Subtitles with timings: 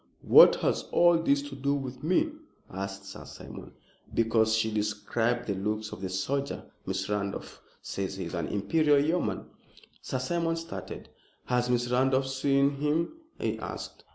[0.23, 2.31] "What has all this to do with me?"
[2.71, 3.73] asked Sir Simon.
[4.11, 6.63] "Because she described the looks of the soldier.
[6.87, 9.45] Miss Randolph says he is an Imperial Yeoman."
[10.01, 11.09] Sir Simon started.
[11.45, 14.03] "Has Miss Randolph seen him?" he asked.